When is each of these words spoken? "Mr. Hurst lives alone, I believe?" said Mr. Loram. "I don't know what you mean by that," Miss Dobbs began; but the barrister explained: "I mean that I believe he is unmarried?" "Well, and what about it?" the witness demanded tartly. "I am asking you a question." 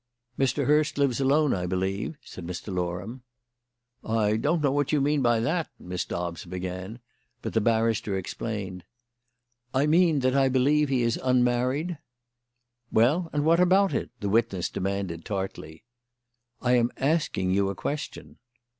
"Mr. 0.35 0.65
Hurst 0.65 0.97
lives 0.97 1.21
alone, 1.21 1.53
I 1.53 1.67
believe?" 1.67 2.17
said 2.25 2.43
Mr. 2.47 2.73
Loram. 2.73 3.21
"I 4.03 4.35
don't 4.35 4.63
know 4.63 4.71
what 4.71 4.91
you 4.91 4.99
mean 4.99 5.21
by 5.21 5.39
that," 5.39 5.69
Miss 5.77 6.05
Dobbs 6.05 6.43
began; 6.43 6.97
but 7.43 7.53
the 7.53 7.61
barrister 7.61 8.17
explained: 8.17 8.83
"I 9.75 9.85
mean 9.85 10.21
that 10.21 10.35
I 10.35 10.49
believe 10.49 10.89
he 10.89 11.03
is 11.03 11.19
unmarried?" 11.21 11.99
"Well, 12.91 13.29
and 13.31 13.45
what 13.45 13.59
about 13.59 13.93
it?" 13.93 14.09
the 14.21 14.29
witness 14.29 14.69
demanded 14.69 15.23
tartly. 15.23 15.83
"I 16.63 16.77
am 16.77 16.89
asking 16.97 17.51
you 17.51 17.69
a 17.69 17.75
question." 17.75 18.39